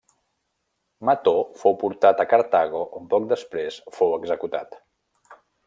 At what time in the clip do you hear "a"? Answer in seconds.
2.25-2.25